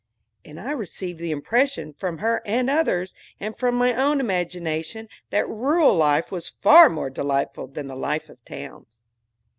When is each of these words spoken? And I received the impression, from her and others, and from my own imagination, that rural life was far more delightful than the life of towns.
And 0.43 0.59
I 0.59 0.71
received 0.71 1.19
the 1.19 1.29
impression, 1.29 1.93
from 1.93 2.17
her 2.17 2.41
and 2.43 2.71
others, 2.71 3.13
and 3.39 3.55
from 3.55 3.75
my 3.75 3.93
own 3.93 4.19
imagination, 4.19 5.07
that 5.29 5.47
rural 5.47 5.93
life 5.93 6.31
was 6.31 6.49
far 6.49 6.89
more 6.89 7.11
delightful 7.11 7.67
than 7.67 7.85
the 7.85 7.95
life 7.95 8.27
of 8.27 8.43
towns. 8.43 8.99